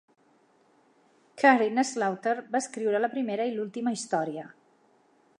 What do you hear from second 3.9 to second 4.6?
història.